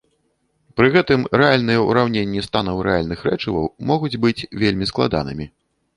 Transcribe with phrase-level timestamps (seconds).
[0.79, 5.45] Пры гэтым рэальныя ўраўненні станаў рэальных рэчываў могуць быць вельмі складанымі.